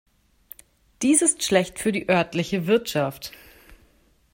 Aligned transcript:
Dies 1.03 1.21
ist 1.21 1.43
schlecht 1.43 1.77
für 1.77 1.91
die 1.91 2.09
örtliche 2.09 2.65
Wirtschaft. 2.65 3.31